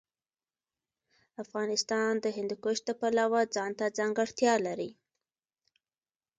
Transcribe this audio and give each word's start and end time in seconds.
افغانستان 1.43 2.11
د 2.19 2.25
هندوکش 2.37 2.77
د 2.85 2.89
پلوه 2.99 3.41
ځانته 3.55 3.85
ځانګړتیا 3.97 4.53
لري. 4.65 4.91